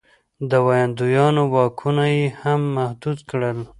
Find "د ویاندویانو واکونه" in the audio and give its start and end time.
0.49-2.03